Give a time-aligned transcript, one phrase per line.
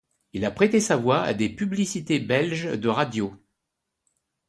[0.33, 3.35] Il a prêté sa voix à des publicités belges de radio.